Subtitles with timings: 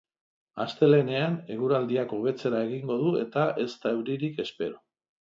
[0.63, 4.87] Astelehenean eguraldiak hobetzera egingo du eta ez da euririk espero.